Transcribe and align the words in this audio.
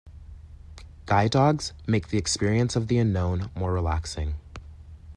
Guide 1.05 1.29
dogs 1.29 1.73
make 1.85 2.07
the 2.07 2.17
experience 2.17 2.75
of 2.75 2.87
the 2.87 2.97
unknown 2.97 3.51
more 3.55 3.71
relaxing. 3.71 4.33